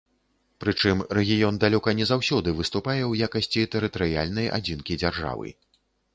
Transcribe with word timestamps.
Прычым 0.63 1.03
рэгіён 1.17 1.59
далёка 1.63 1.93
не 1.99 2.07
заўсёды 2.13 2.49
выступае 2.63 2.97
ў 3.11 3.29
якасці 3.29 3.67
тэрытарыяльнай 3.77 4.53
адзінкі 4.61 5.01
дзяржавы. 5.05 5.57